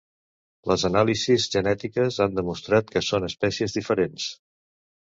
[0.71, 4.31] Les anàlisis genètiques han demostrat que són espècies diferents.